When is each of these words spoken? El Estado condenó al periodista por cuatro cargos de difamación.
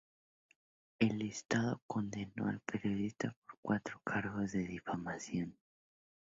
El 0.97 1.21
Estado 1.21 1.79
condenó 1.85 2.47
al 2.47 2.59
periodista 2.61 3.35
por 3.45 3.59
cuatro 3.61 4.01
cargos 4.03 4.51
de 4.51 4.63
difamación. 4.63 5.55